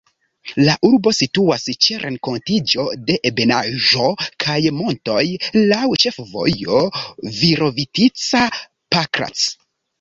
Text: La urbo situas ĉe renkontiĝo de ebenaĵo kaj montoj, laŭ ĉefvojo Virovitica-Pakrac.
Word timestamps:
La 0.67 0.75
urbo 0.87 1.11
situas 1.17 1.65
ĉe 1.87 1.97
renkontiĝo 2.03 2.85
de 3.11 3.17
ebenaĵo 3.31 4.09
kaj 4.45 4.57
montoj, 4.81 5.21
laŭ 5.75 5.85
ĉefvojo 6.07 6.83
Virovitica-Pakrac. 7.45 9.49